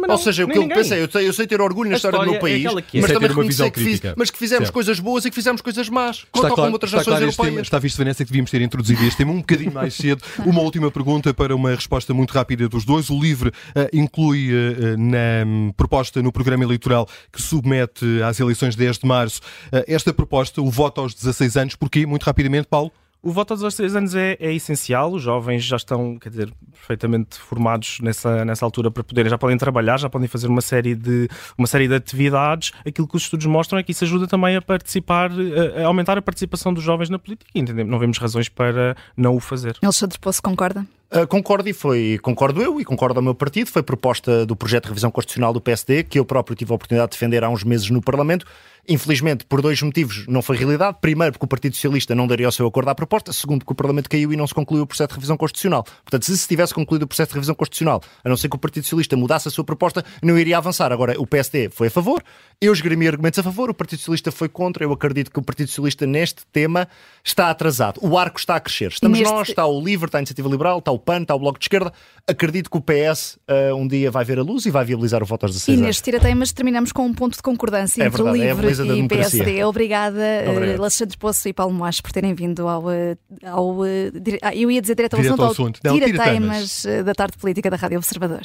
[0.09, 2.31] Ou seja, o que eu pensei, eu sei, eu sei ter orgulho na história do
[2.31, 5.89] meu país, mas também reconhecer que mas que fizemos coisas boas e que fizemos coisas
[5.89, 6.27] más.
[6.31, 7.63] Conta com outras nações europeias.
[7.63, 10.23] Está visto, Vanessa, devíamos ter introduzido este tema um bocadinho mais cedo.
[10.45, 13.11] Uma última pergunta para uma resposta muito rápida dos dois.
[13.11, 13.53] O LIVRE uh,
[13.93, 19.07] inclui uh, na um, proposta no programa eleitoral que submete às eleições de 10 de
[19.07, 19.41] março
[19.87, 21.75] esta proposta, o voto aos 16 anos.
[21.75, 22.07] Porquê?
[22.07, 22.93] Muito rapidamente, Paulo.
[23.27, 27.37] O voto aos 16 anos é, é, essencial, os jovens já estão, quer dizer, perfeitamente
[27.37, 31.29] formados nessa, nessa altura para poderem, já podem trabalhar, já podem fazer uma série, de,
[31.59, 32.71] uma série de atividades.
[32.87, 36.17] Aquilo que os estudos mostram é que isso ajuda também a participar, a, a aumentar
[36.17, 37.51] a participação dos jovens na política.
[37.53, 37.91] Entendemos?
[37.91, 39.77] Não vemos razões para não o fazer.
[39.83, 40.87] Alexandre Poço concorda?
[41.13, 43.71] Uh, concordo e foi, concordo eu e concordo ao meu partido.
[43.71, 47.11] Foi proposta do projeto de revisão constitucional do PSD, que eu próprio tive a oportunidade
[47.11, 48.47] de defender há uns meses no Parlamento.
[48.89, 50.99] Infelizmente, por dois motivos, não foi realidade.
[51.01, 53.33] Primeiro, porque o Partido Socialista não daria o seu acordo à proposta.
[53.33, 55.85] Segundo, porque o Parlamento caiu e não se concluiu o processo de revisão constitucional.
[56.05, 58.59] Portanto, se se tivesse concluído o processo de revisão constitucional, a não ser que o
[58.59, 60.93] Partido Socialista mudasse a sua proposta, não iria avançar.
[60.93, 62.23] Agora, o PSD foi a favor,
[62.61, 64.85] eu esgrimi argumentos a favor, o Partido Socialista foi contra.
[64.85, 66.89] Eu acredito que o Partido Socialista, neste tema,
[67.25, 68.01] está atrasado.
[68.03, 68.91] O arco está a crescer.
[68.93, 69.33] Estamos neste...
[69.33, 71.65] nós, está o LIVRE, está a Iniciativa Liberal, está o PAN, está o Bloco de
[71.65, 71.93] Esquerda.
[72.27, 75.23] Acredito que o PS uh, eh, um dia vai ver a luz e vai viabilizar
[75.23, 78.23] o voto aos 16 E neste tira-temas terminamos com um ponto de concordância é entre
[78.23, 79.65] verdade, o LIVRE é e PSD.
[79.65, 80.81] Obrigada, Obrigado.
[80.81, 82.91] Alexandre Poço e Paulo Moas, por terem vindo ao.
[82.91, 84.11] Eh, ao eh,
[84.55, 85.81] eu ia dizer direto ao direto assunto, ao, assunto.
[85.85, 88.43] Não, tira, tira temas da tarde política da Rádio Observador.